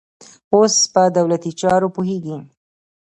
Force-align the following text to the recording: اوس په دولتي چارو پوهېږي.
اوس 0.53 0.75
په 0.93 1.01
دولتي 1.17 1.51
چارو 1.61 1.93
پوهېږي. 1.95 2.37